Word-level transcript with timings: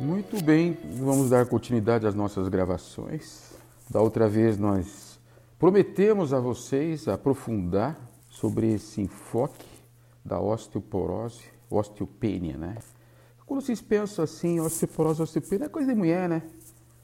Muito 0.00 0.42
bem, 0.42 0.76
vamos 0.98 1.30
dar 1.30 1.46
continuidade 1.46 2.04
às 2.04 2.16
nossas 2.16 2.48
gravações. 2.48 3.52
Da 3.88 4.00
outra 4.00 4.28
vez 4.28 4.58
nós 4.58 5.20
prometemos 5.56 6.32
a 6.32 6.40
vocês 6.40 7.06
aprofundar 7.06 7.96
sobre 8.28 8.72
esse 8.72 9.00
enfoque 9.00 9.64
da 10.24 10.40
osteoporose, 10.40 11.44
osteopenia, 11.70 12.56
né? 12.56 12.76
Quando 13.46 13.60
vocês 13.60 13.80
pensam 13.80 14.24
assim, 14.24 14.58
osteoporose, 14.58 15.22
osteopenia 15.22 15.66
é 15.66 15.68
coisa 15.68 15.92
de 15.92 15.98
mulher, 15.98 16.28
né? 16.28 16.42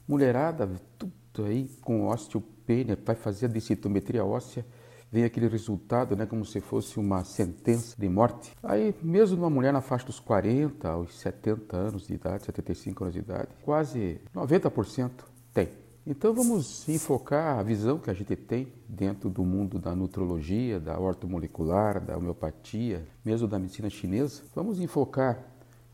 Mulherada, 0.05 0.69
tudo 0.97 1.13
aí 1.45 1.69
com 1.81 2.07
osteopenia, 2.07 2.99
vai 3.05 3.15
fazer 3.15 3.45
a 3.45 3.49
densitometria 3.49 4.25
óssea 4.25 4.65
vem 5.11 5.23
aquele 5.23 5.47
resultado, 5.47 6.15
né, 6.15 6.25
como 6.25 6.45
se 6.45 6.61
fosse 6.61 6.97
uma 6.99 7.23
sentença 7.23 7.95
de 7.99 8.07
morte. 8.07 8.55
Aí, 8.63 8.95
mesmo 9.01 9.37
numa 9.37 9.49
mulher 9.49 9.73
na 9.73 9.81
faixa 9.81 10.05
dos 10.05 10.19
40 10.19 10.87
aos 10.87 11.19
70 11.19 11.75
anos 11.75 12.07
de 12.07 12.13
idade, 12.13 12.45
75 12.45 13.03
anos 13.03 13.13
de 13.13 13.19
idade, 13.19 13.49
quase 13.63 14.21
90% 14.33 15.11
tem. 15.53 15.69
Então 16.07 16.33
vamos 16.33 16.89
enfocar 16.89 17.59
a 17.59 17.63
visão 17.63 17.99
que 17.99 18.09
a 18.09 18.13
gente 18.13 18.35
tem 18.35 18.73
dentro 18.89 19.29
do 19.29 19.43
mundo 19.43 19.77
da 19.77 19.93
nutrologia, 19.93 20.79
da 20.79 20.99
ortomolecular, 20.99 22.03
da 22.03 22.17
homeopatia, 22.17 23.05
mesmo 23.23 23.47
da 23.47 23.59
medicina 23.59 23.87
chinesa. 23.87 24.41
Vamos 24.55 24.79
enfocar 24.79 25.37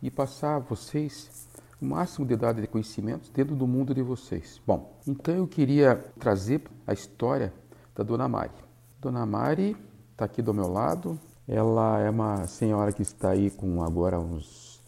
e 0.01 0.09
passar 0.09 0.55
a 0.55 0.59
vocês 0.59 1.47
o 1.81 1.85
máximo 1.85 2.25
de 2.25 2.37
dados 2.37 2.61
de 2.61 2.67
conhecimentos 2.67 3.29
dentro 3.29 3.55
do 3.55 3.67
mundo 3.67 3.93
de 3.93 4.01
vocês. 4.01 4.61
Bom, 4.65 4.97
então 5.05 5.35
eu 5.35 5.47
queria 5.47 5.95
trazer 6.17 6.61
a 6.85 6.93
história 6.93 7.53
da 7.93 8.03
Dona 8.03 8.29
Mari. 8.29 8.66
Dona 8.99 9.27
Mari 9.27 9.77
está 10.11 10.25
aqui 10.25 10.41
do 10.41 10.53
meu 10.53 10.67
lado. 10.67 11.19
Ela 11.47 11.99
é 11.99 12.09
uma 12.09 12.47
senhora 12.47 12.91
que 12.91 13.03
está 13.03 13.29
aí 13.29 13.51
com 13.51 13.83
agora 13.83 14.19
uns 14.19 14.81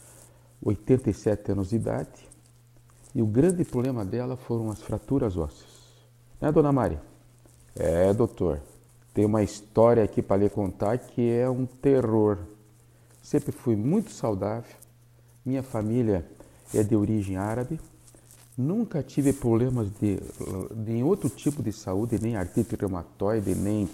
87 0.63 1.51
anos 1.51 1.69
de 1.69 1.75
idade. 1.75 2.27
E 3.13 3.21
o 3.21 3.27
grande 3.27 3.63
problema 3.63 4.03
dela 4.03 4.35
foram 4.35 4.71
as 4.71 4.81
fraturas 4.81 5.37
ósseas. 5.37 5.69
Né, 6.41 6.51
Dona 6.51 6.71
Mari? 6.71 6.99
É, 7.75 8.11
doutor. 8.11 8.59
Tem 9.13 9.25
uma 9.25 9.43
história 9.43 10.03
aqui 10.03 10.21
para 10.21 10.37
lhe 10.37 10.49
contar 10.49 10.97
que 10.97 11.29
é 11.31 11.47
um 11.49 11.65
terror. 11.65 12.39
Sempre 13.21 13.51
fui 13.51 13.75
muito 13.75 14.11
saudável. 14.11 14.75
Minha 15.45 15.61
família 15.61 16.25
é 16.73 16.83
de 16.83 16.95
origem 16.95 17.37
árabe. 17.37 17.79
Nunca 18.57 19.01
tive 19.01 19.31
problemas 19.31 19.89
de, 20.01 20.19
de 20.75 21.01
outro 21.01 21.29
tipo 21.29 21.63
de 21.63 21.71
saúde, 21.71 22.19
nem 22.21 22.35
artrite 22.35 22.75
reumatoide, 22.75 23.55
nem 23.55 23.87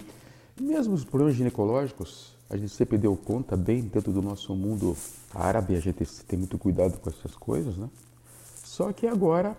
mesmo 0.60 0.94
os 0.94 1.04
problemas 1.04 1.34
ginecológicos. 1.34 2.34
A 2.48 2.56
gente 2.56 2.70
sempre 2.70 2.96
deu 2.96 3.16
conta 3.16 3.56
bem 3.56 3.82
dentro 3.82 4.12
do 4.12 4.22
nosso 4.22 4.54
mundo 4.54 4.96
árabe, 5.34 5.74
a 5.74 5.80
gente 5.80 6.04
tem 6.24 6.38
muito 6.38 6.58
cuidado 6.58 6.98
com 6.98 7.10
essas 7.10 7.34
coisas, 7.34 7.76
né? 7.76 7.90
Só 8.62 8.92
que 8.92 9.06
agora 9.06 9.56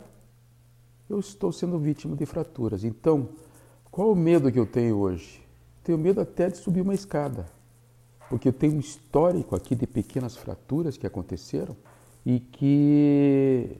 eu 1.09 1.19
estou 1.19 1.51
sendo 1.51 1.77
vítima 1.77 2.15
de 2.15 2.25
fraturas. 2.25 2.83
Então, 2.83 3.29
qual 3.91 4.11
o 4.11 4.15
medo 4.15 4.51
que 4.51 4.59
eu 4.59 4.65
tenho 4.65 4.97
hoje? 4.97 5.43
Tenho 5.83 5.97
medo 5.97 6.21
até 6.21 6.49
de 6.49 6.57
subir 6.57 6.81
uma 6.81 6.93
escada, 6.93 7.45
porque 8.29 8.47
eu 8.47 8.53
tenho 8.53 8.75
um 8.75 8.79
histórico 8.79 9.55
aqui 9.55 9.75
de 9.75 9.87
pequenas 9.87 10.35
fraturas 10.37 10.97
que 10.97 11.07
aconteceram 11.07 11.75
e 12.25 12.39
que 12.39 13.77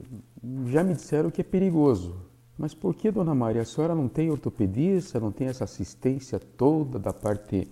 já 0.66 0.82
me 0.82 0.94
disseram 0.94 1.30
que 1.30 1.40
é 1.40 1.44
perigoso. 1.44 2.27
Mas 2.58 2.74
por 2.74 2.94
que, 2.94 3.10
dona 3.10 3.34
Maria, 3.34 3.62
a 3.62 3.64
senhora 3.64 3.94
não 3.94 4.08
tem 4.08 4.30
ortopedista, 4.30 5.20
não 5.20 5.30
tem 5.30 5.46
essa 5.46 5.64
assistência 5.64 6.40
toda 6.40 6.98
da 6.98 7.12
parte 7.12 7.68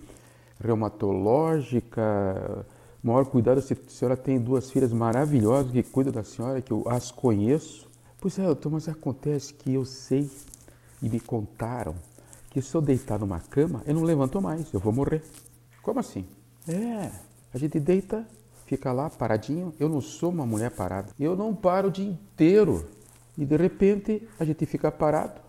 reumatológica? 0.63 2.65
Maior 3.03 3.25
cuidado, 3.25 3.59
a 3.59 3.61
senhora 3.61 4.15
tem 4.15 4.39
duas 4.39 4.71
filhas 4.71 4.93
maravilhosas 4.93 5.71
que 5.71 5.83
cuidam 5.83 6.13
da 6.13 6.23
senhora, 6.23 6.61
que 6.61 6.71
eu 6.71 6.83
as 6.87 7.11
conheço. 7.11 7.85
Pois 8.19 8.39
é, 8.39 8.45
doutor, 8.45 8.71
mas 8.71 8.87
acontece 8.87 9.53
que 9.53 9.73
eu 9.73 9.83
sei 9.83 10.29
e 11.01 11.09
me 11.09 11.19
contaram 11.19 11.93
que 12.49 12.61
se 12.61 12.73
eu 12.73 12.81
deitar 12.81 13.19
numa 13.19 13.39
cama, 13.39 13.83
eu 13.85 13.93
não 13.93 14.03
levanto 14.03 14.41
mais, 14.41 14.73
eu 14.73 14.79
vou 14.79 14.93
morrer. 14.93 15.21
Como 15.83 15.99
assim? 15.99 16.25
É, 16.67 17.11
a 17.53 17.57
gente 17.57 17.79
deita 17.79 18.25
fica 18.67 18.91
lá 18.91 19.09
paradinho. 19.09 19.73
Eu 19.79 19.89
não 19.89 20.01
sou 20.01 20.29
uma 20.29 20.45
mulher 20.45 20.69
parada. 20.69 21.09
Eu 21.19 21.35
não 21.35 21.55
paro 21.55 21.87
o 21.87 21.91
dia 21.91 22.05
inteiro. 22.05 22.85
E 23.37 23.45
de 23.45 23.55
repente 23.55 24.27
a 24.39 24.43
gente 24.43 24.65
fica 24.65 24.91
parado, 24.91 25.39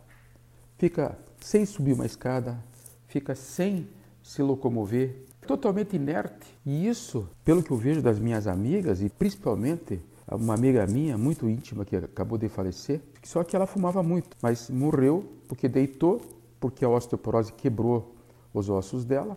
fica 0.77 1.19
sem 1.41 1.65
subir 1.65 1.93
uma 1.93 2.07
escada, 2.07 2.63
fica 3.07 3.35
sem 3.35 3.89
se 4.23 4.43
locomover, 4.43 5.25
totalmente 5.47 5.97
inerte. 5.97 6.47
E 6.67 6.87
isso, 6.87 7.29
pelo 7.45 7.63
que 7.63 7.71
eu 7.71 7.77
vejo 7.77 8.03
das 8.03 8.19
minhas 8.19 8.47
amigas 8.47 9.01
e 9.01 9.09
principalmente 9.09 10.01
uma 10.31 10.53
amiga 10.55 10.87
minha 10.87 11.17
muito 11.17 11.49
íntima 11.49 11.85
que 11.85 11.97
acabou 11.97 12.37
de 12.37 12.49
falecer, 12.49 13.01
só 13.23 13.43
que 13.43 13.57
ela 13.57 13.67
fumava 13.67 14.03
muito, 14.03 14.37
mas 14.43 14.69
morreu 14.69 15.25
porque 15.49 15.67
deitou, 15.67 16.21
porque 16.61 16.85
a 16.85 16.89
osteoporose 16.89 17.53
quebrou 17.55 18.15
os 18.53 18.69
ossos 18.69 19.07
dela. 19.07 19.37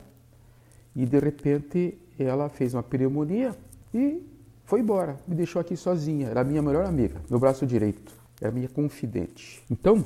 E 0.94 1.06
de 1.06 1.19
repente 1.19 1.97
ela 2.19 2.50
fez 2.50 2.73
uma 2.73 2.84
pneumonia, 2.84 3.56
e 3.94 4.22
foi 4.66 4.81
embora, 4.81 5.17
me 5.25 5.35
deixou 5.35 5.61
aqui 5.61 5.78
sozinha. 5.78 6.28
Era 6.28 6.41
a 6.41 6.44
minha 6.44 6.61
melhor 6.61 6.85
amiga, 6.85 7.22
meu 7.29 7.40
braço 7.40 7.66
direito, 7.66 8.11
era 8.41 8.50
a 8.50 8.53
minha 8.53 8.68
confidente. 8.68 9.63
Então, 9.69 10.03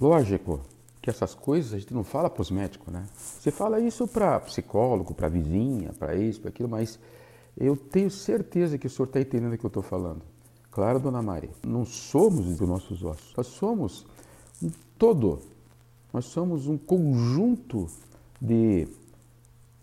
lógico 0.00 0.60
que 1.00 1.08
essas 1.08 1.34
coisas 1.34 1.72
a 1.72 1.78
gente 1.78 1.94
não 1.94 2.02
fala 2.02 2.28
para 2.28 2.42
os 2.42 2.50
médicos, 2.50 2.92
né? 2.92 3.06
Você 3.16 3.52
fala 3.52 3.78
isso 3.78 4.08
para 4.08 4.40
psicólogo, 4.40 5.14
para 5.14 5.28
vizinha, 5.28 5.92
para 5.96 6.16
isso, 6.16 6.40
para 6.40 6.50
aquilo, 6.50 6.68
mas 6.68 6.98
eu 7.56 7.76
tenho 7.76 8.10
certeza 8.10 8.76
que 8.76 8.88
o 8.88 8.90
senhor 8.90 9.06
está 9.06 9.20
entendendo 9.20 9.52
o 9.52 9.58
que 9.58 9.64
eu 9.64 9.68
estou 9.68 9.84
falando. 9.84 10.22
Claro, 10.70 10.98
dona 10.98 11.22
Maria, 11.22 11.50
não 11.64 11.84
somos 11.84 12.58
dos 12.58 12.68
nossos 12.68 13.04
ossos, 13.04 13.32
nós 13.36 13.46
somos 13.46 14.04
um 14.60 14.70
todo, 14.98 15.40
nós 16.12 16.24
somos 16.26 16.66
um 16.66 16.76
conjunto 16.76 17.86
de 18.40 18.88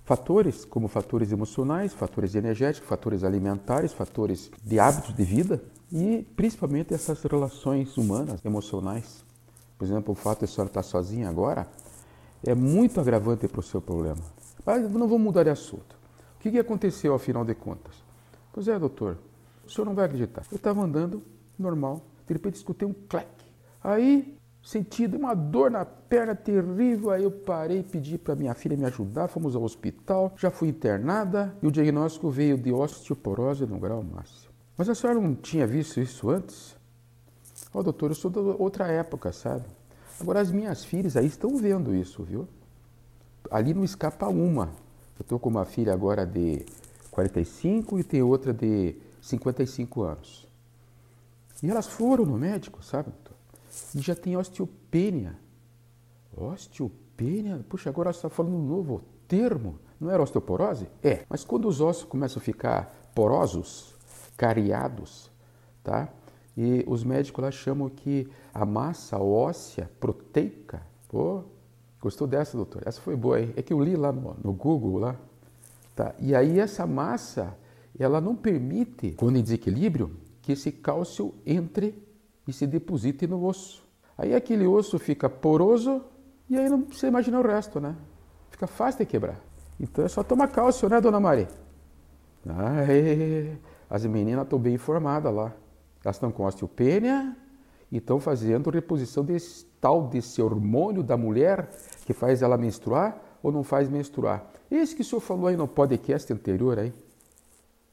Fatores 0.06 0.66
como 0.66 0.90
fatores 0.90 1.32
emocionais, 1.32 1.94
fatores 1.94 2.36
energéticos, 2.36 2.90
fatores 2.90 3.24
alimentares, 3.24 3.94
fatores 3.94 4.52
de 4.62 4.78
hábitos 4.78 5.16
de 5.16 5.24
vida 5.24 5.64
e 5.92 6.28
principalmente 6.36 6.94
essas 6.94 7.22
relações 7.24 7.96
humanas, 7.98 8.44
emocionais. 8.44 9.24
Por 9.78 9.86
exemplo, 9.86 10.12
o 10.12 10.16
fato 10.16 10.40
de 10.40 10.46
a 10.46 10.48
senhora 10.48 10.70
estar 10.70 10.84
sozinha 10.84 11.30
agora 11.30 11.68
é 12.46 12.54
muito 12.54 13.00
agravante 13.00 13.48
para 13.48 13.62
o 13.62 13.64
seu 13.64 13.82
problema. 13.82 14.22
Mas 14.66 14.92
não 14.92 15.08
vamos 15.08 15.22
mudar 15.22 15.44
de 15.44 15.50
assunto. 15.50 15.96
O 16.36 16.40
que 16.40 16.60
aconteceu 16.60 17.14
afinal 17.16 17.46
de 17.46 17.56
contas? 17.56 17.96
Pois 18.52 18.68
é, 18.68 18.78
doutor, 18.78 19.18
o 19.66 19.72
senhor 19.72 19.86
não 19.86 19.96
vai 19.96 20.06
acreditar. 20.06 20.44
Eu 20.52 20.58
estava 20.58 20.82
andando 20.82 21.24
normal, 21.58 22.02
de 22.28 22.34
repente 22.34 22.56
escutei 22.56 22.86
um 22.86 22.94
claque. 22.94 23.46
Aí 23.82 24.38
sentido 24.64 25.18
uma 25.18 25.34
dor 25.34 25.70
na 25.70 25.86
perna 25.86 26.34
terrível. 26.34 27.12
Aí 27.12 27.24
eu 27.24 27.32
parei 27.32 27.84
pedi 27.84 28.18
para 28.18 28.36
minha 28.36 28.54
filha 28.54 28.78
me 28.78 28.86
ajudar. 28.86 29.28
Fomos 29.28 29.56
ao 29.56 29.64
hospital, 29.64 30.34
já 30.38 30.50
fui 30.50 30.70
internada 30.70 31.56
e 31.62 31.68
o 31.68 31.72
diagnóstico 31.72 32.30
veio 32.30 32.58
de 32.58 32.72
osteoporose 32.72 33.66
no 33.66 33.78
grau 33.78 34.02
máximo. 34.02 34.54
Mas 34.78 34.90
a 34.90 34.96
senhora 34.96 35.20
não 35.20 35.36
tinha 35.36 35.68
visto 35.68 36.00
isso 36.00 36.30
antes? 36.30 36.76
Ó, 37.74 37.80
oh, 37.80 37.84
doutor, 37.84 38.12
eu 38.12 38.16
sou 38.16 38.32
de 38.32 38.40
outra 38.40 38.88
época, 38.88 39.32
sabe? 39.32 39.66
Agora 40.20 40.40
as 40.40 40.52
minhas 40.52 40.86
filhas 40.86 41.18
aí 41.18 41.28
estão 41.28 41.58
vendo 41.58 41.94
isso, 41.94 42.24
viu? 42.24 42.48
Ali 43.52 43.74
não 43.74 43.84
escapa 43.84 44.28
uma. 44.28 44.66
Eu 45.20 45.22
estou 45.22 45.38
com 45.38 45.50
uma 45.50 45.66
filha 45.66 45.94
agora 45.94 46.26
de 46.26 46.66
45 47.12 48.00
e 48.00 48.04
tem 48.04 48.24
outra 48.24 48.54
de 48.54 48.96
55 49.22 50.02
anos. 50.02 50.48
E 51.62 51.70
elas 51.70 51.88
foram 51.88 52.26
no 52.26 52.38
médico, 52.38 52.84
sabe? 52.84 53.10
e 53.10 53.33
já 53.96 54.16
tem 54.16 54.38
osteopenia. 54.38 55.38
Osteopenia? 56.36 57.64
Puxa, 57.70 57.90
agora 57.90 58.12
você 58.12 58.18
está 58.20 58.30
falando 58.30 58.56
um 58.56 58.66
novo 58.66 59.02
termo. 59.28 59.80
Não 60.00 60.10
era 60.10 60.22
osteoporose? 60.22 60.88
É, 61.02 61.26
mas 61.30 61.44
quando 61.44 61.68
os 61.68 61.82
ossos 61.82 62.04
começam 62.04 62.42
a 62.42 62.44
ficar 62.44 63.12
porosos, 63.16 63.96
cariados, 64.36 65.32
tá? 65.84 66.10
E 66.56 66.84
os 66.88 67.04
médicos 67.04 67.44
lá 67.44 67.52
chamam 67.52 67.90
que 67.90 68.30
a 68.54 68.66
massa 68.66 69.18
óssea 69.18 69.90
proteica. 70.00 70.86
Pô, 71.08 71.44
gostou 72.00 72.28
dessa, 72.28 72.56
doutor? 72.56 72.84
Essa 72.86 73.02
foi 73.02 73.16
boa, 73.16 73.40
hein? 73.40 73.54
É 73.56 73.62
que 73.62 73.74
eu 73.74 73.80
li 73.80 73.96
lá 73.96 74.12
no, 74.12 74.36
no 74.44 74.54
Google 74.54 75.00
lá. 75.00 75.16
Tá? 75.96 76.14
E 76.20 76.36
aí 76.36 76.60
essa 76.60 76.86
massa, 76.86 77.56
ela 77.98 78.20
não 78.20 78.36
permite, 78.36 79.12
quando 79.12 79.38
em 79.38 79.44
desequilíbrio, 79.44 80.16
que 80.42 80.52
esse 80.52 80.72
cálcio 80.72 81.34
entre 81.46 81.96
e 82.48 82.54
se 82.54 82.68
deposite 82.68 83.28
no 83.28 83.44
osso. 83.46 83.84
Aí 84.18 84.36
aquele 84.36 84.68
osso 84.68 85.00
fica 85.00 85.30
poroso 85.30 86.02
e 86.50 86.58
aí 86.58 86.70
não 86.70 86.82
precisa 86.82 87.08
imaginar 87.08 87.40
o 87.40 87.48
resto, 87.48 87.80
né? 87.80 87.96
Fica 88.52 88.68
fácil 88.68 89.00
de 89.00 89.06
quebrar. 89.06 89.40
Então 89.80 90.06
é 90.06 90.08
só 90.08 90.24
tomar 90.24 90.48
cálcio, 90.50 90.88
né, 90.88 91.02
dona 91.02 91.20
Maria? 91.20 91.48
Ai, 92.48 93.58
as 93.90 94.06
meninas 94.06 94.44
estão 94.44 94.60
bem 94.60 94.76
informadas 94.76 95.34
lá. 95.34 95.54
Elas 96.04 96.16
estão 96.16 96.32
com 96.32 96.46
osteopenia 96.46 97.36
e 97.92 97.98
estão 97.98 98.20
fazendo 98.20 98.70
reposição 98.70 99.24
desse 99.24 99.66
tal 99.80 100.08
desse 100.08 100.42
hormônio 100.42 101.02
da 101.02 101.18
mulher 101.18 101.70
que 102.06 102.14
faz 102.14 102.42
ela 102.42 102.58
menstruar 102.58 103.22
ou 103.42 103.52
não 103.52 103.64
faz 103.64 103.90
menstruar. 103.90 104.46
Esse 104.70 104.96
que 104.96 105.02
o 105.02 105.06
senhor 105.06 105.22
falou 105.22 105.48
aí 105.48 105.58
no 105.58 105.68
podcast 105.68 106.32
anterior 106.32 106.80
aí. 106.80 106.94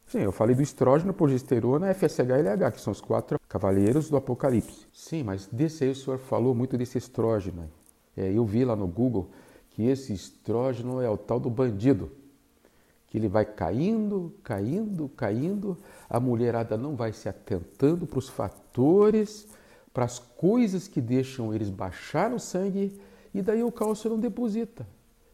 Sim, 0.07 0.21
eu 0.21 0.33
falei 0.33 0.55
do 0.55 0.63
estrógeno, 0.63 1.13
progesterona, 1.15 1.95
FSH 1.95 2.19
e 2.21 2.43
LH, 2.43 2.73
que 2.73 2.81
são 2.81 2.93
os 2.93 3.01
quatro 3.01 3.40
Cavaleiros 3.51 4.09
do 4.09 4.17
Apocalipse. 4.17 4.87
Sim, 4.93 5.25
mas 5.25 5.49
desse 5.49 5.83
aí 5.83 5.91
o 5.91 5.95
senhor 5.95 6.19
falou 6.21 6.55
muito 6.55 6.79
desse 6.79 6.97
estrógeno. 6.97 7.69
É, 8.17 8.31
eu 8.33 8.45
vi 8.45 8.65
lá 8.65 8.77
no 8.77 8.87
Google 8.87 9.29
que 9.71 9.83
esse 9.83 10.13
estrógeno 10.13 11.01
é 11.01 11.11
o 11.11 11.17
tal 11.17 11.41
do 11.41 11.51
bandido. 11.51 12.13
Que 13.09 13.19
ele 13.19 13.27
vai 13.27 13.45
caindo, 13.45 14.33
caindo, 14.45 15.09
caindo, 15.17 15.77
a 16.09 16.21
mulherada 16.21 16.77
não 16.77 16.95
vai 16.95 17.13
se 17.13 17.29
atentando 17.29 18.07
para 18.07 18.21
os 18.21 18.29
fatores, 18.29 19.49
para 19.93 20.05
as 20.05 20.21
coisas 20.21 20.87
que 20.87 21.01
deixam 21.01 21.53
eles 21.53 21.71
baixar 21.71 22.33
o 22.33 22.39
sangue, 22.39 23.01
e 23.35 23.43
daí 23.43 23.65
o 23.65 23.73
cálcio 23.73 24.11
não 24.11 24.21
deposita. 24.21 24.87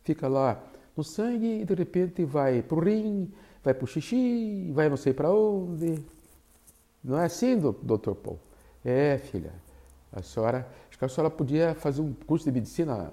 Fica 0.04 0.26
lá 0.26 0.64
no 0.96 1.04
sangue 1.04 1.60
e 1.60 1.66
de 1.66 1.74
repente 1.74 2.24
vai 2.24 2.62
para 2.62 2.78
o 2.78 2.80
rim, 2.80 3.30
vai 3.62 3.74
para 3.74 3.84
o 3.84 3.86
xixi, 3.86 4.70
vai 4.72 4.88
não 4.88 4.96
sei 4.96 5.12
para 5.12 5.30
onde. 5.30 6.02
Não 7.06 7.20
é 7.20 7.26
assim, 7.26 7.56
doutor 7.56 8.16
Paul? 8.16 8.40
É, 8.84 9.16
filha. 9.18 9.52
A 10.10 10.22
senhora, 10.22 10.68
acho 10.88 10.98
que 10.98 11.04
a 11.04 11.08
senhora 11.08 11.30
podia 11.30 11.72
fazer 11.76 12.00
um 12.00 12.12
curso 12.12 12.46
de 12.46 12.50
medicina 12.50 13.12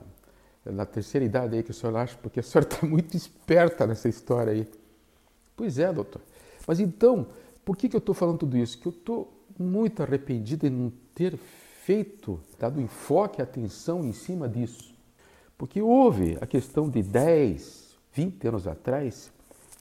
na 0.65 0.83
terceira 0.83 1.23
idade 1.23 1.55
aí, 1.55 1.61
que 1.61 1.69
a 1.69 1.73
senhora 1.75 2.01
acha, 2.01 2.17
porque 2.17 2.39
a 2.39 2.43
senhora 2.43 2.67
está 2.67 2.81
muito 2.87 3.15
esperta 3.15 3.85
nessa 3.85 4.09
história 4.09 4.51
aí. 4.51 4.67
Pois 5.55 5.77
é, 5.77 5.93
doutor. 5.93 6.21
Mas 6.65 6.79
então, 6.79 7.27
por 7.63 7.77
que, 7.77 7.87
que 7.87 7.95
eu 7.95 7.99
estou 7.99 8.15
falando 8.15 8.39
tudo 8.39 8.57
isso? 8.57 8.79
Que 8.79 8.87
eu 8.87 8.91
estou 8.91 9.31
muito 9.59 10.01
arrependido 10.01 10.65
em 10.65 10.71
não 10.71 10.91
ter 11.13 11.37
feito, 11.85 12.39
dado 12.57 12.81
enfoque 12.81 13.41
e 13.41 13.43
atenção 13.43 14.03
em 14.03 14.11
cima 14.11 14.49
disso. 14.49 14.95
Porque 15.55 15.83
houve 15.83 16.35
a 16.41 16.47
questão 16.47 16.89
de 16.89 17.03
10, 17.03 17.95
20 18.11 18.47
anos 18.47 18.65
atrás, 18.65 19.31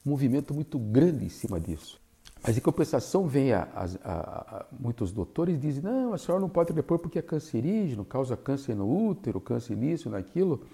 um 0.05 0.11
movimento 0.11 0.53
muito 0.53 0.79
grande 0.79 1.25
em 1.25 1.31
cima 1.31 1.59
disso. 1.59 2.01
Mas 2.44 2.58
em 2.58 2.60
compensação, 2.60 3.26
vem 3.26 3.52
a, 3.52 3.68
a, 3.72 3.84
a, 4.04 4.66
muitos 4.78 5.12
doutores 5.12 5.60
dizem: 5.60 5.82
não, 5.82 6.12
a 6.12 6.18
senhora 6.18 6.40
não 6.40 6.48
pode 6.48 6.72
repor 6.72 6.98
porque 6.98 7.18
é 7.18 7.22
cancerígeno, 7.22 8.04
causa 8.04 8.36
câncer 8.36 8.74
no 8.74 9.08
útero, 9.08 9.40
câncer 9.40 9.76
nisso, 9.76 10.10
naquilo. 10.10 10.64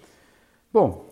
Bom, 0.73 1.07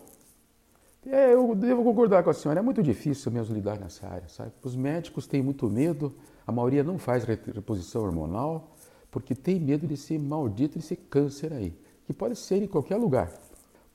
é, 1.05 1.33
eu 1.33 1.55
devo 1.55 1.83
concordar 1.83 2.23
com 2.23 2.31
a 2.31 2.33
senhora, 2.33 2.59
é 2.59 2.63
muito 2.63 2.81
difícil 2.81 3.31
mesmo 3.31 3.53
lidar 3.53 3.79
nessa 3.79 4.07
área, 4.07 4.27
sabe? 4.27 4.51
Os 4.63 4.75
médicos 4.75 5.27
têm 5.27 5.43
muito 5.43 5.69
medo, 5.69 6.13
a 6.45 6.51
maioria 6.51 6.83
não 6.83 6.97
faz 6.97 7.23
reposição 7.23 8.03
hormonal, 8.03 8.75
porque 9.11 9.35
tem 9.35 9.59
medo 9.59 9.87
de 9.87 9.95
ser 9.95 10.19
maldito, 10.19 10.77
de 10.79 10.83
ser 10.83 10.97
câncer 11.09 11.53
aí, 11.53 11.73
que 12.05 12.13
pode 12.13 12.35
ser 12.35 12.63
em 12.63 12.67
qualquer 12.67 12.97
lugar, 12.97 13.31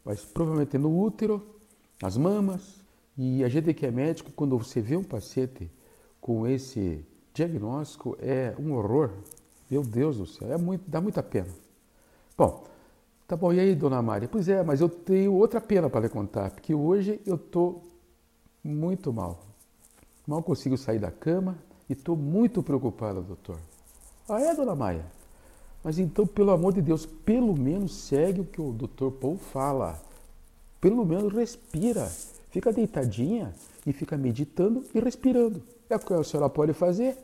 mas 0.04 0.24
provavelmente 0.24 0.78
no 0.78 0.96
útero, 0.98 1.44
nas 2.00 2.16
mamas. 2.16 2.82
E 3.18 3.44
a 3.44 3.48
gente 3.48 3.74
que 3.74 3.84
é 3.84 3.90
médico, 3.90 4.30
quando 4.32 4.56
você 4.56 4.80
vê 4.80 4.96
um 4.96 5.04
paciente 5.04 5.70
com 6.22 6.46
esse 6.46 7.04
diagnóstico 7.34 8.16
é 8.20 8.54
um 8.58 8.72
horror. 8.74 9.10
Meu 9.68 9.82
Deus 9.82 10.18
do 10.18 10.26
céu, 10.26 10.52
é 10.52 10.56
muito, 10.56 10.88
dá 10.88 11.00
muita 11.00 11.22
pena. 11.22 11.48
Bom, 12.38 12.64
tá 13.26 13.36
bom, 13.36 13.52
e 13.52 13.58
aí, 13.58 13.74
dona 13.74 14.00
Maria? 14.00 14.28
Pois 14.28 14.48
é, 14.48 14.62
mas 14.62 14.80
eu 14.80 14.88
tenho 14.88 15.34
outra 15.34 15.60
pena 15.60 15.90
para 15.90 16.02
lhe 16.02 16.08
contar, 16.08 16.50
porque 16.52 16.72
hoje 16.74 17.20
eu 17.26 17.34
estou 17.34 17.82
muito 18.62 19.12
mal. 19.12 19.40
Mal 20.26 20.42
consigo 20.42 20.78
sair 20.78 21.00
da 21.00 21.10
cama 21.10 21.58
e 21.90 21.92
estou 21.92 22.16
muito 22.16 22.62
preocupada, 22.62 23.20
doutor. 23.20 23.58
Ah, 24.28 24.40
é, 24.40 24.54
dona 24.54 24.76
Maia? 24.76 25.04
Mas 25.82 25.98
então, 25.98 26.24
pelo 26.24 26.52
amor 26.52 26.72
de 26.72 26.80
Deus, 26.80 27.04
pelo 27.04 27.58
menos 27.58 27.96
segue 27.96 28.40
o 28.40 28.44
que 28.44 28.60
o 28.60 28.70
doutor 28.70 29.10
Paul 29.10 29.36
fala. 29.36 30.00
Pelo 30.80 31.04
menos 31.04 31.32
respira. 31.32 32.06
Fica 32.50 32.72
deitadinha 32.72 33.52
e 33.84 33.92
fica 33.92 34.16
meditando 34.16 34.84
e 34.94 35.00
respirando. 35.00 35.60
É 35.92 35.98
que 35.98 36.14
a 36.14 36.24
senhora 36.24 36.48
pode 36.48 36.72
fazer. 36.72 37.18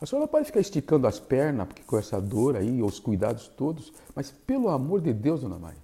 A 0.00 0.06
senhora 0.06 0.26
pode 0.26 0.46
ficar 0.46 0.60
esticando 0.60 1.06
as 1.06 1.18
pernas, 1.18 1.66
porque 1.66 1.82
com 1.82 1.98
essa 1.98 2.20
dor 2.20 2.56
aí, 2.56 2.82
os 2.82 2.98
cuidados 2.98 3.48
todos, 3.48 3.92
mas 4.14 4.30
pelo 4.30 4.68
amor 4.68 5.00
de 5.00 5.12
Deus, 5.12 5.40
dona 5.40 5.58
Maria, 5.58 5.80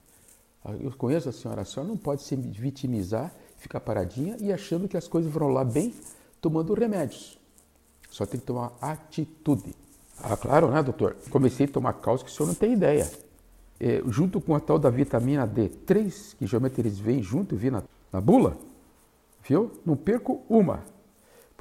eu 0.81 0.91
conheço 0.93 1.29
a 1.29 1.33
senhora, 1.33 1.63
a 1.63 1.65
senhora 1.65 1.89
não 1.89 1.97
pode 1.97 2.23
se 2.23 2.37
vitimizar, 2.37 3.33
ficar 3.57 3.81
paradinha 3.81 4.37
e 4.39 4.53
achando 4.53 4.87
que 4.87 4.97
as 4.97 5.09
coisas 5.09 5.33
vão 5.33 5.49
lá 5.49 5.65
bem 5.65 5.95
tomando 6.41 6.75
remédios. 6.75 7.39
Só 8.11 8.27
tem 8.27 8.39
que 8.39 8.47
tomar 8.47 8.73
atitude. 8.81 9.75
Ah, 10.23 10.37
claro, 10.37 10.71
né, 10.71 10.83
doutor? 10.83 11.17
Comecei 11.31 11.67
a 11.67 11.69
tomar 11.69 11.95
cálcio 11.95 12.27
que 12.27 12.33
o 12.33 12.35
senhor 12.35 12.49
não 12.49 12.55
tem 12.55 12.75
ideia. 12.75 13.11
É, 13.81 14.03
junto 14.07 14.41
com 14.41 14.55
a 14.55 14.61
tal 14.61 14.79
da 14.79 14.91
vitamina 14.91 15.49
D3, 15.49 16.37
que 16.37 16.47
geralmente 16.47 16.81
eles 16.81 16.99
vêm 16.99 17.23
junto, 17.23 17.57
vi 17.57 17.71
na, 17.71 17.83
na 18.13 18.21
bula, 18.21 18.57
viu? 19.43 19.73
Não 19.85 19.97
perco 19.97 20.43
uma. 20.49 20.85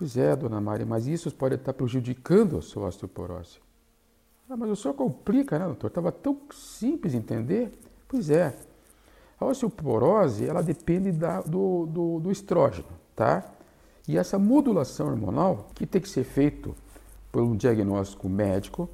Pois 0.01 0.17
é, 0.17 0.35
dona 0.35 0.59
Maria, 0.59 0.83
mas 0.83 1.05
isso 1.05 1.29
pode 1.29 1.53
estar 1.53 1.73
prejudicando 1.73 2.57
a 2.57 2.61
sua 2.63 2.87
osteoporose. 2.87 3.59
Ah, 4.49 4.57
mas 4.57 4.71
o 4.71 4.75
senhor 4.75 4.95
complica, 4.95 5.59
né, 5.59 5.65
doutor? 5.65 5.89
Estava 5.89 6.11
tão 6.11 6.39
simples 6.51 7.13
entender. 7.13 7.71
Pois 8.07 8.31
é. 8.31 8.51
A 9.39 9.45
osteoporose, 9.45 10.43
ela 10.43 10.63
depende 10.63 11.11
da, 11.11 11.41
do, 11.41 11.85
do, 11.85 12.19
do 12.19 12.31
estrógeno, 12.31 12.87
tá? 13.15 13.47
E 14.07 14.17
essa 14.17 14.39
modulação 14.39 15.05
hormonal, 15.05 15.67
que 15.75 15.85
tem 15.85 16.01
que 16.01 16.09
ser 16.09 16.23
feito 16.23 16.75
por 17.31 17.43
um 17.43 17.55
diagnóstico 17.55 18.27
médico, 18.27 18.89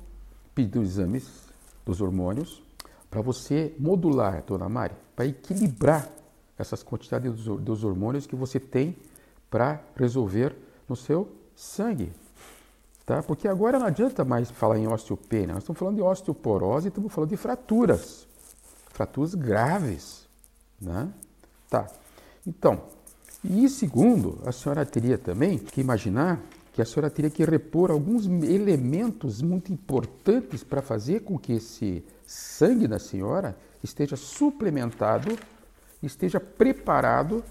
pedindo 0.53 0.81
exames 0.81 1.47
dos 1.85 2.01
hormônios, 2.01 2.61
para 3.09 3.21
você 3.21 3.73
modular, 3.79 4.43
dona 4.45 4.67
Mari, 4.67 4.95
para 5.15 5.25
equilibrar 5.25 6.11
essas 6.59 6.83
quantidades 6.83 7.31
dos 7.45 7.85
hormônios 7.85 8.27
que 8.27 8.35
você 8.35 8.59
tem 8.59 8.93
para 9.49 9.81
resolver 9.95 10.66
no 10.87 10.95
seu 10.95 11.29
sangue. 11.55 12.11
Tá? 13.05 13.23
Porque 13.23 13.47
agora 13.47 13.79
não 13.79 13.85
adianta 13.85 14.25
mais 14.25 14.51
falar 14.51 14.77
em 14.77 14.87
osteopenia, 14.87 15.47
nós 15.47 15.63
estamos 15.63 15.79
falando 15.79 15.95
de 15.95 16.01
osteoporose 16.01 16.89
estamos 16.89 17.13
falando 17.13 17.29
de 17.29 17.37
fraturas, 17.37 18.27
fraturas 18.91 19.33
graves. 19.33 20.27
Né? 20.79 21.09
Tá. 21.69 21.87
Então, 22.45 22.81
e 23.43 23.69
segundo, 23.69 24.41
a 24.45 24.51
senhora 24.51 24.85
teria 24.85 25.17
também 25.17 25.57
que 25.57 25.79
imaginar 25.79 26.41
que 26.73 26.81
a 26.81 26.85
senhora 26.85 27.09
teria 27.09 27.31
que 27.31 27.43
repor 27.43 27.89
alguns 27.89 28.25
elementos 28.25 29.41
muito 29.41 29.73
importantes 29.73 30.63
para 30.63 30.81
fazer 30.81 31.21
com 31.21 31.37
que 31.39 31.53
esse 31.53 32.03
sangue 32.25 32.87
da 32.87 32.99
senhora 32.99 33.57
esteja 33.83 34.15
suplementado, 34.15 35.35
esteja 36.03 36.39
preparado 36.39 37.43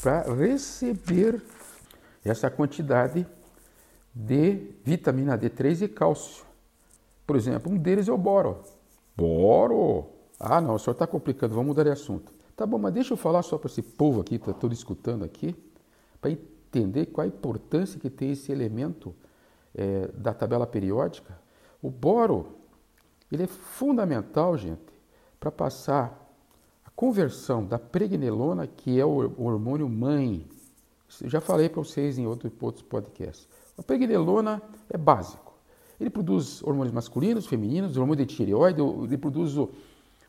para 0.00 0.32
receber 0.34 1.42
essa 2.24 2.50
quantidade 2.50 3.26
de 4.14 4.74
vitamina 4.84 5.38
D3 5.38 5.82
e 5.82 5.88
cálcio. 5.88 6.44
Por 7.26 7.36
exemplo, 7.36 7.72
um 7.72 7.76
deles 7.76 8.08
é 8.08 8.12
o 8.12 8.18
boro. 8.18 8.62
Boro! 9.16 10.06
Ah, 10.38 10.60
não, 10.60 10.74
o 10.74 10.78
senhor 10.78 10.92
está 10.92 11.06
complicando, 11.06 11.54
vamos 11.54 11.68
mudar 11.68 11.84
de 11.84 11.90
assunto. 11.90 12.32
Tá 12.56 12.66
bom, 12.66 12.78
mas 12.78 12.92
deixa 12.92 13.12
eu 13.12 13.16
falar 13.16 13.42
só 13.42 13.56
para 13.56 13.70
esse 13.70 13.82
povo 13.82 14.20
aqui, 14.20 14.36
está 14.36 14.52
todo 14.52 14.72
escutando 14.72 15.24
aqui, 15.24 15.56
para 16.20 16.30
entender 16.30 17.06
qual 17.06 17.24
a 17.24 17.28
importância 17.28 17.98
que 17.98 18.10
tem 18.10 18.32
esse 18.32 18.52
elemento 18.52 19.14
é, 19.74 20.08
da 20.08 20.34
tabela 20.34 20.66
periódica. 20.66 21.38
O 21.80 21.90
boro, 21.90 22.58
ele 23.30 23.44
é 23.44 23.46
fundamental, 23.46 24.56
gente, 24.56 24.80
para 25.40 25.50
passar 25.50 26.18
a 26.84 26.90
conversão 26.90 27.64
da 27.64 27.78
pregnelona, 27.78 28.66
que 28.66 29.00
é 29.00 29.04
o 29.04 29.32
hormônio 29.38 29.88
mãe, 29.88 30.46
já 31.24 31.40
falei 31.40 31.68
para 31.68 31.82
vocês 31.82 32.18
em 32.18 32.26
outro, 32.26 32.50
outros 32.60 32.84
podcasts. 32.84 33.48
A 33.76 33.82
pregnelona 33.82 34.62
é 34.88 34.96
básico. 34.96 35.52
Ele 36.00 36.10
produz 36.10 36.62
hormônios 36.62 36.92
masculinos, 36.92 37.46
femininos, 37.46 37.96
hormônio 37.96 38.24
de 38.24 38.34
tireoide, 38.34 38.80
ele 38.80 39.16
produz 39.16 39.56
o, 39.56 39.70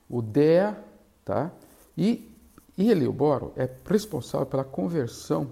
o 0.09 0.21
DEA, 0.21 0.77
tá? 1.25 1.51
E 1.97 2.31
ele, 2.77 3.07
o 3.07 3.13
boro, 3.13 3.53
é 3.55 3.69
responsável 3.85 4.45
pela 4.45 4.63
conversão, 4.63 5.51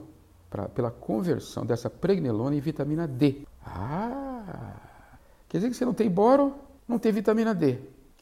pra, 0.50 0.68
pela 0.68 0.92
conversão 0.92 1.66
dessa 1.66 1.90
pregnelona 1.90 2.56
em 2.56 2.60
vitamina 2.60 3.08
D. 3.08 3.48
Ah! 3.66 4.76
Quer 5.48 5.58
dizer 5.58 5.70
que 5.70 5.76
você 5.76 5.86
não 5.86 5.94
tem 5.94 6.10
boro, 6.10 6.54
não 6.88 7.00
tem 7.00 7.12
vitamina 7.12 7.54
D. 7.54 7.80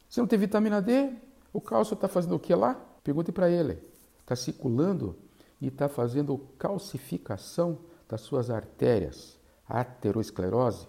Se 0.08 0.20
não 0.20 0.26
tem 0.26 0.38
vitamina 0.38 0.80
D, 0.80 1.12
o 1.52 1.60
cálcio 1.60 1.94
está 1.94 2.08
fazendo 2.08 2.34
o 2.34 2.38
que 2.38 2.54
lá? 2.54 2.74
Pergunte 3.02 3.30
para 3.32 3.50
ele. 3.50 3.78
Está 4.20 4.36
circulando 4.36 5.16
e 5.60 5.68
está 5.68 5.88
fazendo 5.88 6.38
calcificação 6.58 7.78
das 8.08 8.22
suas 8.22 8.50
artérias, 8.50 9.38
aterosclerose 9.68 10.88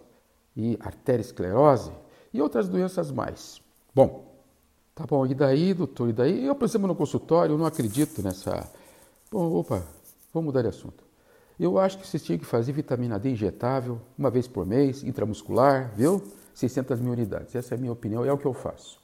e 0.55 0.77
arteriosclerose 0.79 1.91
e 2.33 2.41
outras 2.41 2.67
doenças 2.67 3.11
mais. 3.11 3.61
Bom, 3.93 4.33
tá 4.95 5.05
bom, 5.05 5.25
e 5.25 5.33
daí, 5.33 5.73
doutor, 5.73 6.09
e 6.09 6.13
daí? 6.13 6.45
Eu, 6.45 6.55
por 6.55 6.65
exemplo, 6.65 6.87
no 6.87 6.95
consultório, 6.95 7.53
eu 7.53 7.57
não 7.57 7.65
acredito 7.65 8.21
nessa. 8.23 8.69
Bom, 9.29 9.53
opa, 9.53 9.83
vamos 10.33 10.47
mudar 10.47 10.61
de 10.61 10.69
assunto. 10.69 11.03
Eu 11.59 11.77
acho 11.77 11.99
que 11.99 12.07
vocês 12.07 12.23
tinham 12.23 12.39
que 12.39 12.45
fazer 12.45 12.71
vitamina 12.71 13.19
D 13.19 13.31
injetável 13.31 14.01
uma 14.17 14.31
vez 14.31 14.47
por 14.47 14.65
mês, 14.65 15.03
intramuscular, 15.03 15.93
viu? 15.95 16.23
600 16.55 16.99
mil 16.99 17.13
unidades. 17.13 17.53
Essa 17.55 17.75
é 17.75 17.77
a 17.77 17.79
minha 17.79 17.91
opinião, 17.91 18.25
é 18.25 18.33
o 18.33 18.37
que 18.37 18.47
eu 18.47 18.53
faço. 18.53 18.99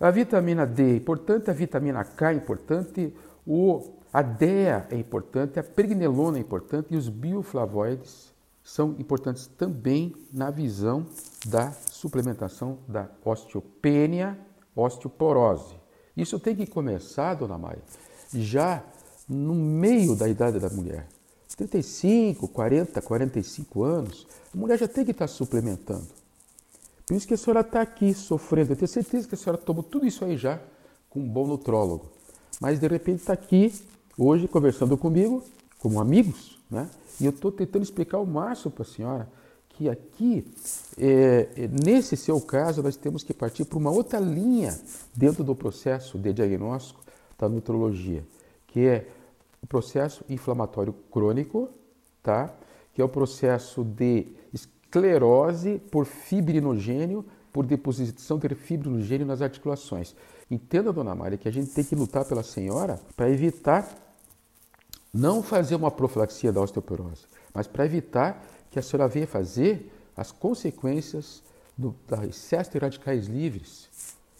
A 0.00 0.10
vitamina 0.10 0.66
D 0.66 0.82
é 0.82 0.96
importante, 0.96 1.50
a 1.50 1.52
vitamina 1.52 2.02
K 2.02 2.32
é 2.32 2.34
importante, 2.34 3.14
o 3.46 4.00
a 4.12 4.20
DEA 4.20 4.86
é 4.90 4.96
importante, 4.96 5.58
a 5.58 5.62
pregnelona 5.62 6.36
é 6.36 6.40
importante 6.40 6.92
e 6.92 6.96
os 6.96 7.08
bioflavoides 7.08 8.32
são 8.62 8.94
importantes 8.98 9.46
também 9.46 10.14
na 10.32 10.50
visão 10.50 11.06
da 11.46 11.72
suplementação 11.72 12.78
da 12.86 13.08
osteopênia, 13.24 14.38
osteoporose. 14.76 15.74
Isso 16.16 16.38
tem 16.38 16.54
que 16.54 16.66
começar, 16.66 17.34
dona 17.34 17.56
Maria, 17.56 17.82
já 18.34 18.84
no 19.28 19.54
meio 19.54 20.14
da 20.14 20.28
idade 20.28 20.58
da 20.58 20.68
mulher. 20.68 21.08
35, 21.56 22.48
40, 22.48 23.00
45 23.00 23.82
anos, 23.82 24.26
a 24.52 24.56
mulher 24.56 24.78
já 24.78 24.88
tem 24.88 25.04
que 25.04 25.10
estar 25.10 25.26
suplementando. 25.26 26.08
Por 27.06 27.14
isso 27.14 27.26
que 27.26 27.34
a 27.34 27.36
senhora 27.36 27.60
está 27.60 27.80
aqui 27.80 28.14
sofrendo. 28.14 28.72
Eu 28.72 28.76
tenho 28.76 28.88
certeza 28.88 29.28
que 29.28 29.34
a 29.34 29.38
senhora 29.38 29.60
tomou 29.60 29.82
tudo 29.82 30.06
isso 30.06 30.24
aí 30.24 30.36
já 30.36 30.60
com 31.10 31.20
um 31.20 31.28
bom 31.28 31.46
nutrólogo. 31.46 32.10
Mas 32.60 32.78
de 32.78 32.86
repente 32.86 33.20
está 33.20 33.32
aqui 33.32 33.72
hoje 34.16 34.48
conversando 34.48 34.96
comigo, 34.96 35.42
como 35.78 36.00
amigos, 36.00 36.58
né? 36.70 36.88
E 37.20 37.24
eu 37.24 37.30
estou 37.30 37.52
tentando 37.52 37.82
explicar 37.82 38.18
o 38.18 38.26
máximo 38.26 38.70
para 38.70 38.82
a 38.82 38.86
senhora 38.86 39.28
que 39.74 39.88
aqui, 39.88 40.44
é, 40.98 41.48
é, 41.56 41.68
nesse 41.68 42.16
seu 42.16 42.40
caso, 42.40 42.82
nós 42.82 42.96
temos 42.96 43.22
que 43.22 43.32
partir 43.32 43.64
para 43.64 43.78
uma 43.78 43.90
outra 43.90 44.18
linha 44.20 44.78
dentro 45.14 45.42
do 45.42 45.54
processo 45.54 46.18
de 46.18 46.32
diagnóstico 46.32 47.00
da 47.38 47.48
nutrologia, 47.48 48.24
que 48.66 48.86
é 48.86 49.06
o 49.62 49.66
processo 49.66 50.24
inflamatório 50.28 50.94
crônico, 51.10 51.68
tá? 52.22 52.52
que 52.94 53.00
é 53.00 53.04
o 53.04 53.08
processo 53.08 53.82
de 53.82 54.26
esclerose 54.52 55.80
por 55.90 56.04
fibrinogênio, 56.04 57.24
por 57.52 57.64
deposição 57.66 58.38
de 58.38 58.54
fibrinogênio 58.54 59.26
nas 59.26 59.40
articulações. 59.40 60.14
Entenda, 60.50 60.92
dona 60.92 61.14
Maria, 61.14 61.38
que 61.38 61.48
a 61.48 61.52
gente 61.52 61.70
tem 61.70 61.84
que 61.84 61.94
lutar 61.94 62.24
pela 62.24 62.42
senhora 62.42 63.00
para 63.16 63.30
evitar 63.30 63.88
não 65.12 65.42
fazer 65.42 65.74
uma 65.74 65.90
profilaxia 65.90 66.52
da 66.52 66.60
osteoporose, 66.60 67.26
mas 67.52 67.66
para 67.66 67.84
evitar 67.84 68.44
que 68.70 68.78
a 68.78 68.82
senhora 68.82 69.08
venha 69.08 69.26
fazer 69.26 69.92
as 70.16 70.32
consequências 70.32 71.42
do 71.76 71.94
excesso 72.28 72.70
de 72.70 72.78
radicais 72.78 73.26
livres, 73.26 73.88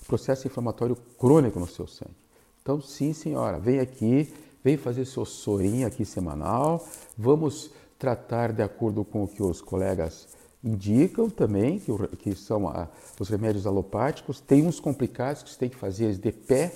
processo 0.07 0.47
inflamatório 0.47 0.97
crônico 1.19 1.61
no 1.61 1.67
seu 1.67 1.87
sangue. 1.87 2.17
Então, 2.63 2.81
sim, 2.81 3.13
senhora, 3.13 3.59
vem 3.59 3.81
aqui, 3.81 4.33
vem 4.63 4.77
fazer 4.77 5.05
seu 5.05 5.25
sorinho 5.25 5.87
aqui 5.87 6.05
semanal, 6.05 6.87
vamos 7.17 7.71
tratar 7.99 8.53
de 8.53 8.63
acordo 8.63 9.05
com 9.05 9.25
o 9.25 9.29
que 9.29 9.43
os 9.43 9.61
colegas 9.61 10.29
indicam 10.63 11.29
também, 11.29 11.79
que, 11.79 11.93
que 12.17 12.35
são 12.35 12.69
a, 12.69 12.89
os 13.19 13.29
remédios 13.29 13.67
alopáticos. 13.67 14.41
Tem 14.41 14.67
uns 14.67 14.79
complicados 14.79 15.43
que 15.43 15.51
você 15.51 15.59
tem 15.59 15.69
que 15.69 15.77
fazer 15.77 16.17
de 16.17 16.33
pé, 16.33 16.73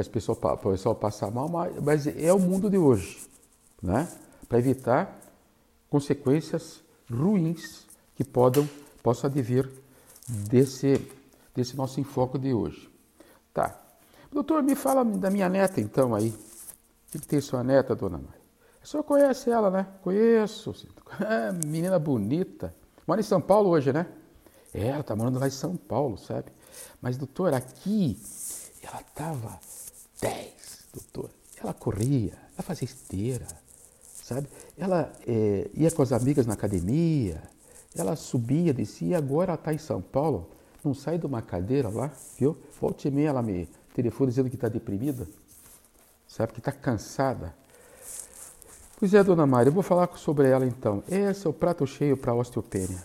que 0.00 0.02
as 0.02 0.08
pessoas, 0.08 0.38
o 0.38 0.94
pessoal 0.94 1.30
mal, 1.30 1.48
mas 1.82 2.06
é 2.06 2.32
o 2.32 2.38
mundo 2.38 2.70
de 2.70 2.78
hoje, 2.78 3.20
né? 3.82 4.08
Para 4.48 4.58
evitar 4.58 5.20
consequências 5.88 6.82
ruins 7.10 7.86
que 8.14 8.24
podam, 8.24 8.68
possam 9.02 9.28
advir 9.28 9.68
desse, 10.26 11.06
desse 11.54 11.76
nosso 11.76 12.00
enfoque 12.00 12.38
de 12.38 12.54
hoje. 12.54 12.90
Tá. 13.52 13.78
Doutor, 14.32 14.62
me 14.62 14.74
fala 14.74 15.04
da 15.04 15.30
minha 15.30 15.48
neta 15.48 15.80
então 15.80 16.14
aí. 16.14 16.28
O 16.28 17.18
que 17.18 17.26
tem 17.26 17.40
sua 17.40 17.64
neta, 17.64 17.94
dona 17.94 18.18
Maria? 18.18 18.40
Senhor 18.82 19.02
conhece 19.02 19.50
ela, 19.50 19.70
né? 19.70 19.86
Conheço. 20.02 20.74
É, 21.20 21.52
menina 21.66 21.98
bonita. 21.98 22.74
Mora 23.06 23.20
em 23.20 23.24
São 23.24 23.40
Paulo 23.40 23.70
hoje, 23.70 23.92
né? 23.92 24.06
É, 24.72 24.86
ela 24.86 25.02
tá 25.02 25.14
morando 25.14 25.38
lá 25.38 25.46
em 25.48 25.50
São 25.50 25.76
Paulo, 25.76 26.16
sabe? 26.16 26.52
Mas, 27.02 27.16
doutor, 27.16 27.52
aqui 27.52 28.16
ela 28.82 29.02
tava 29.14 29.58
10, 30.20 30.52
doutor. 30.92 31.30
Ela 31.62 31.74
corria, 31.74 32.32
ela 32.54 32.62
fazia 32.62 32.86
esteira, 32.86 33.46
sabe? 34.22 34.48
Ela 34.78 35.12
é, 35.26 35.68
ia 35.74 35.90
com 35.90 36.02
as 36.02 36.12
amigas 36.12 36.46
na 36.46 36.54
academia, 36.54 37.42
ela 37.94 38.16
subia, 38.16 38.72
descia, 38.72 39.18
agora 39.18 39.52
ela 39.52 39.58
está 39.58 39.74
em 39.74 39.78
São 39.78 40.00
Paulo, 40.00 40.48
não 40.84 40.94
sai 40.94 41.18
de 41.18 41.26
uma 41.26 41.42
cadeira 41.42 41.88
lá, 41.88 42.10
viu? 42.38 42.56
Volte 42.80 43.08
e 43.08 43.10
meia 43.10 43.28
ela 43.28 43.42
me 43.42 43.68
telefona 43.94 44.30
dizendo 44.30 44.48
que 44.48 44.54
está 44.54 44.68
deprimida, 44.68 45.26
sabe? 46.26 46.52
Que 46.52 46.60
está 46.60 46.72
cansada. 46.72 47.54
Pois 48.98 49.12
é, 49.14 49.22
dona 49.24 49.46
Maria, 49.46 49.70
eu 49.70 49.74
vou 49.74 49.82
falar 49.82 50.08
sobre 50.16 50.48
ela 50.48 50.64
então. 50.64 51.02
Esse 51.08 51.46
é 51.46 51.50
o 51.50 51.52
prato 51.52 51.86
cheio 51.86 52.16
para 52.16 52.34
osteopenia, 52.34 53.02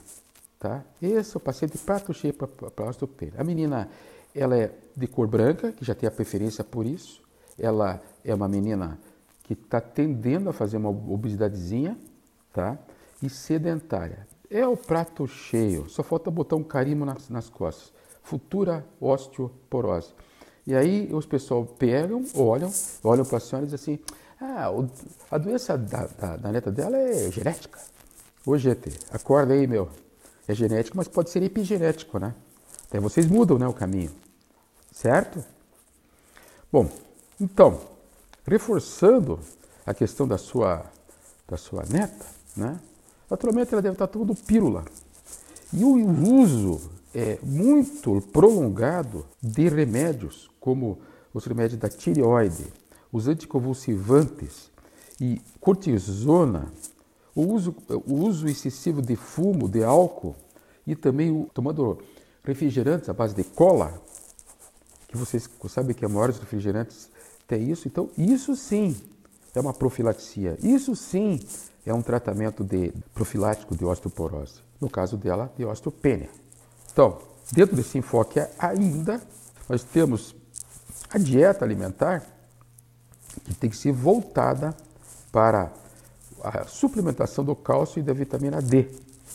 tá? 0.59 0.83
Esse 1.01 1.35
é 1.35 1.37
o 1.37 1.39
paciente 1.39 1.77
prato 1.77 2.13
cheio 2.13 2.33
para 2.33 2.89
osteopenia. 2.89 3.33
A 3.37 3.43
menina, 3.43 3.89
ela 4.35 4.57
é 4.57 4.71
de 4.95 5.07
cor 5.07 5.27
branca, 5.27 5.71
que 5.71 5.85
já 5.85 5.95
tem 5.95 6.07
a 6.07 6.11
preferência 6.11 6.63
por 6.63 6.85
isso. 6.85 7.21
Ela 7.57 8.01
é 8.23 8.35
uma 8.35 8.47
menina 8.47 8.99
que 9.43 9.53
está 9.53 9.79
tendendo 9.79 10.49
a 10.49 10.53
fazer 10.53 10.77
uma 10.77 10.89
obesidadezinha, 10.89 11.97
tá? 12.51 12.77
E 13.23 13.29
sedentária. 13.29 14.27
É 14.49 14.67
o 14.67 14.75
prato 14.75 15.25
cheio, 15.25 15.89
só 15.89 16.03
falta 16.03 16.29
botar 16.29 16.55
um 16.55 16.63
carimbo 16.63 17.05
nas, 17.05 17.29
nas 17.29 17.49
costas. 17.49 17.93
Futura 18.21 18.85
osteoporose. 18.99 20.13
E 20.67 20.75
aí 20.75 21.09
os 21.13 21.25
pessoal 21.25 21.65
pegam, 21.65 22.25
olham, 22.35 22.71
olham 23.03 23.23
para 23.23 23.37
a 23.37 23.39
senhora 23.39 23.65
e 23.65 23.69
dizem 23.69 23.95
assim, 23.95 24.03
ah, 24.41 24.69
a 25.31 25.37
doença 25.37 25.77
da, 25.77 26.07
da, 26.07 26.35
da 26.37 26.51
neta 26.51 26.71
dela 26.71 26.97
é 26.97 27.31
genética. 27.31 27.79
Ô 28.45 28.57
GT, 28.57 28.91
acorda 29.11 29.53
aí, 29.53 29.65
meu. 29.65 29.89
É 30.47 30.53
genético, 30.53 30.97
mas 30.97 31.07
pode 31.07 31.29
ser 31.29 31.41
epigenético, 31.41 32.19
né? 32.19 32.33
Até 32.87 32.99
vocês 32.99 33.25
mudam 33.25 33.57
né, 33.57 33.67
o 33.67 33.73
caminho. 33.73 34.11
Certo? 34.95 35.43
Bom, 36.71 36.89
então, 37.39 37.81
reforçando 38.47 39.37
a 39.85 39.93
questão 39.93 40.25
da 40.25 40.37
sua, 40.37 40.85
da 41.45 41.57
sua 41.57 41.83
neta, 41.83 42.25
né? 42.55 42.79
naturalmente 43.29 43.73
ela 43.73 43.81
deve 43.81 43.95
estar 43.95 44.07
tomando 44.07 44.33
pílula. 44.33 44.85
E 45.73 45.83
o 45.83 45.97
uso 46.39 46.89
é 47.13 47.37
muito 47.43 48.21
prolongado 48.31 49.25
de 49.43 49.67
remédios, 49.67 50.49
como 50.61 50.97
os 51.33 51.45
remédios 51.45 51.77
da 51.77 51.89
tireoide, 51.89 52.65
os 53.11 53.27
anticonvulsivantes 53.27 54.71
e 55.19 55.41
cortisona, 55.59 56.71
o 57.35 57.41
uso, 57.41 57.75
o 57.89 58.13
uso 58.13 58.47
excessivo 58.47 59.01
de 59.01 59.17
fumo, 59.17 59.67
de 59.67 59.83
álcool 59.83 60.37
e 60.87 60.95
também 60.95 61.31
o, 61.31 61.49
tomando 61.53 61.99
refrigerantes 62.45 63.09
à 63.09 63.13
base 63.13 63.35
de 63.35 63.43
cola, 63.43 64.04
vocês 65.15 65.49
sabem 65.69 65.95
que 65.95 66.05
a 66.05 66.09
maioria 66.09 66.33
dos 66.33 66.41
refrigerantes 66.41 67.09
tem 67.47 67.69
isso. 67.69 67.87
Então, 67.87 68.09
isso 68.17 68.55
sim 68.55 68.95
é 69.53 69.59
uma 69.59 69.73
profilaxia. 69.73 70.57
Isso 70.61 70.95
sim 70.95 71.39
é 71.85 71.93
um 71.93 72.01
tratamento 72.01 72.63
de 72.63 72.91
profilático 73.13 73.75
de 73.75 73.85
osteoporose. 73.85 74.61
No 74.81 74.89
caso 74.89 75.17
dela, 75.17 75.51
de 75.57 75.65
osteopenia. 75.65 76.29
Então, 76.91 77.19
dentro 77.51 77.75
desse 77.75 77.97
enfoque 77.97 78.39
ainda, 78.57 79.21
nós 79.69 79.83
temos 79.83 80.35
a 81.09 81.17
dieta 81.17 81.63
alimentar 81.63 82.25
que 83.43 83.53
tem 83.53 83.69
que 83.69 83.77
ser 83.77 83.91
voltada 83.91 84.75
para 85.31 85.71
a 86.41 86.65
suplementação 86.65 87.43
do 87.43 87.55
cálcio 87.55 87.99
e 87.99 88.03
da 88.03 88.13
vitamina 88.13 88.61
D. 88.61 88.89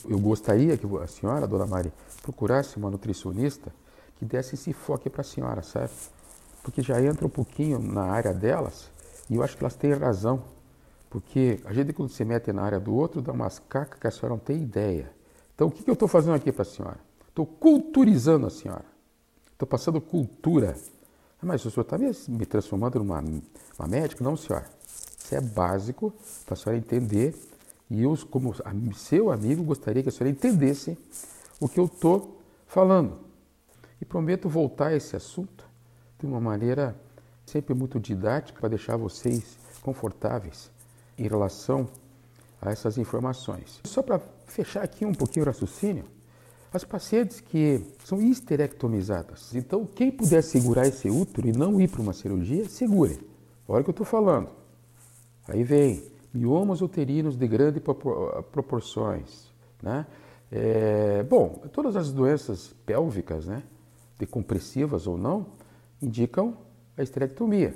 Eu 0.09 0.19
gostaria 0.19 0.77
que 0.77 0.87
a 0.97 1.07
senhora, 1.07 1.45
a 1.45 1.49
dona 1.49 1.67
Mari, 1.67 1.93
procurasse 2.23 2.77
uma 2.77 2.91
nutricionista 2.91 3.73
que 4.21 4.25
desse 4.25 4.55
esse 4.55 4.71
enfoque 4.71 5.11
para 5.11 5.23
a 5.23 5.25
senhora, 5.25 5.63
certo? 5.63 6.21
porque 6.63 6.83
já 6.83 7.01
entra 7.01 7.27
um 7.27 7.31
pouquinho 7.31 7.79
na 7.79 8.03
área 8.03 8.33
delas 8.33 8.91
e 9.29 9.37
eu 9.37 9.43
acho 9.43 9.57
que 9.57 9.63
elas 9.63 9.75
têm 9.75 9.93
razão. 9.93 10.43
Porque 11.09 11.59
a 11.65 11.73
gente, 11.73 11.93
quando 11.93 12.11
se 12.11 12.25
mete 12.25 12.53
na 12.53 12.63
área 12.63 12.79
do 12.79 12.95
outro, 12.95 13.21
dá 13.21 13.33
umas 13.33 13.59
cacas 13.59 13.99
que 13.99 14.07
a 14.07 14.11
senhora 14.11 14.31
não 14.31 14.39
tem 14.39 14.63
ideia. 14.63 15.11
Então, 15.55 15.67
o 15.67 15.71
que, 15.71 15.83
que 15.83 15.91
eu 15.91 15.95
estou 15.95 16.07
fazendo 16.07 16.35
aqui 16.35 16.53
para 16.53 16.63
a 16.63 16.65
senhora? 16.65 16.99
Estou 17.29 17.45
culturizando 17.45 18.47
a 18.47 18.51
senhora. 18.51 18.85
Estou 19.53 19.67
passando 19.67 20.01
cultura. 20.01 20.77
Ah, 21.43 21.47
mas 21.47 21.65
o 21.65 21.71
senhor 21.71 21.83
está 21.83 21.99
me, 21.99 22.11
me, 22.29 22.47
transformando 22.47 22.99
numa 23.01 23.25
uma 23.79 23.89
médica? 23.89 24.23
Não, 24.23 24.37
senhora. 24.37 24.67
Isso 25.19 25.35
é 25.35 25.41
básico 25.41 26.13
para 26.45 26.55
a 26.55 26.57
senhora 26.57 26.79
entender. 26.79 27.35
E 27.91 28.03
eu, 28.03 28.17
como 28.31 28.55
seu 28.95 29.33
amigo, 29.33 29.65
gostaria 29.65 30.03
que 30.03 30.11
a 30.11 30.13
senhora 30.13 30.31
entendesse 30.31 30.97
o 31.59 31.69
que 31.69 31.81
eu 31.81 31.87
estou 31.87 32.41
falando. 32.69 33.30
E 34.01 34.05
prometo 34.05 34.49
voltar 34.49 34.89
a 34.89 34.97
esse 34.97 35.15
assunto 35.15 35.69
de 36.19 36.27
uma 36.27 36.41
maneira 36.41 36.97
sempre 37.45 37.75
muito 37.75 37.99
didática 37.99 38.59
para 38.59 38.69
deixar 38.71 38.97
vocês 38.97 39.59
confortáveis 39.83 40.71
em 41.19 41.27
relação 41.27 41.89
a 42.61 42.71
essas 42.71 42.99
informações. 42.99 43.81
Só 43.85 44.03
para 44.03 44.21
fechar 44.47 44.83
aqui 44.83 45.05
um 45.05 45.13
pouquinho 45.13 45.45
o 45.45 45.47
raciocínio, 45.47 46.05
as 46.73 46.85
pacientes 46.85 47.41
que 47.41 47.85
são 48.05 48.21
histerectomizadas, 48.21 49.55
então 49.55 49.85
quem 49.85 50.11
puder 50.11 50.43
segurar 50.43 50.87
esse 50.87 51.11
útero 51.11 51.49
e 51.49 51.53
não 51.53 51.81
ir 51.81 51.89
para 51.89 52.01
uma 52.01 52.13
cirurgia, 52.13 52.69
segure. 52.69 53.21
Olha 53.67 53.81
o 53.81 53.85
que 53.85 53.91
eu 53.91 53.93
estou 53.93 54.07
falando. 54.07 54.51
Aí 55.49 55.65
vem 55.65 56.05
miomas 56.33 56.81
uterinos 56.81 57.37
de 57.37 57.49
grandes 57.49 57.83
proporções, 58.53 59.53
né? 59.83 60.07
É, 60.53 61.23
bom, 61.25 61.63
todas 61.73 61.95
as 61.97 62.13
doenças 62.13 62.75
pélvicas, 62.85 63.47
né, 63.47 63.63
decompressivas 64.21 65.07
ou 65.07 65.19
não, 65.19 65.47
indicam 66.01 66.57
a 66.97 67.03
esterectomia. 67.03 67.75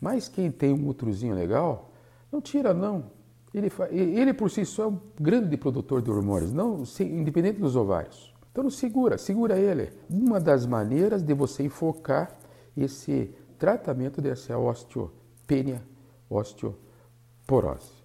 Mas 0.00 0.28
quem 0.28 0.50
tem 0.50 0.72
um 0.72 0.88
úterozinho 0.88 1.34
legal, 1.34 1.92
não 2.32 2.40
tira 2.40 2.72
não. 2.72 3.10
Ele, 3.52 3.70
ele 3.90 4.32
por 4.32 4.50
si 4.50 4.64
só 4.64 4.84
é 4.84 4.86
um 4.86 4.98
grande 5.20 5.56
produtor 5.56 6.00
de 6.00 6.10
hormônios, 6.10 6.52
não, 6.52 6.84
independente 7.00 7.60
dos 7.60 7.74
ovários. 7.76 8.32
Então 8.50 8.64
não 8.64 8.70
segura, 8.70 9.18
segura 9.18 9.58
ele. 9.58 9.92
Uma 10.08 10.40
das 10.40 10.64
maneiras 10.64 11.22
de 11.22 11.34
você 11.34 11.64
enfocar 11.64 12.36
esse 12.76 13.34
tratamento 13.58 14.22
dessa 14.22 14.56
osteopenia, 14.56 15.82
osteoporose. 16.28 18.00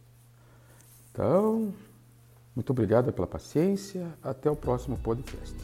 Então, 1.12 1.74
muito 2.56 2.72
obrigado 2.72 3.14
pela 3.14 3.28
paciência. 3.28 4.14
Até 4.22 4.50
o 4.50 4.56
próximo 4.56 4.98
podcast. 4.98 5.56